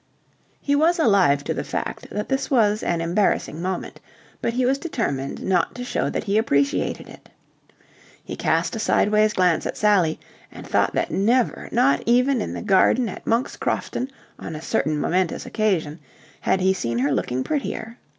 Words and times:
He 0.59 0.75
was 0.75 0.97
alive 0.97 1.43
to 1.43 1.53
the 1.53 1.63
fact 1.63 2.09
that 2.09 2.27
this 2.27 2.49
was 2.49 2.81
an 2.81 3.01
embarrassing 3.01 3.61
moment, 3.61 3.99
but 4.41 4.53
he 4.53 4.65
was 4.65 4.79
determined 4.79 5.43
not 5.43 5.75
to 5.75 5.83
show 5.83 6.09
that 6.09 6.23
he 6.23 6.39
appreciated 6.39 7.07
it. 7.07 7.29
He 8.23 8.35
cast 8.35 8.75
a 8.75 8.79
sideways 8.79 9.33
glance 9.33 9.67
at 9.67 9.77
Sally, 9.77 10.19
and 10.51 10.65
thought 10.65 10.95
that 10.95 11.11
never, 11.11 11.69
not 11.71 12.01
even 12.07 12.41
in 12.41 12.51
the 12.55 12.63
garden 12.63 13.07
at 13.09 13.27
Monk's 13.27 13.55
Crofton 13.57 14.09
on 14.39 14.55
a 14.55 14.61
certain 14.63 14.99
momentous 14.99 15.45
occasion, 15.45 15.99
had 16.39 16.61
he 16.61 16.73
seen 16.73 16.97
her 16.97 17.11
looking 17.11 17.43
prettier. 17.43 17.99